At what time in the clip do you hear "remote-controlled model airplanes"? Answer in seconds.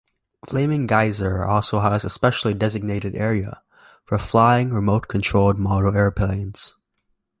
4.73-6.73